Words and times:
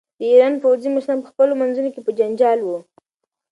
د 0.19 0.21
ایران 0.31 0.53
پوځي 0.63 0.89
مشران 0.95 1.19
په 1.23 1.29
خپلو 1.31 1.53
منځونو 1.61 1.89
کې 1.93 2.01
په 2.05 2.11
جنجال 2.19 2.59
وو. 2.63 2.77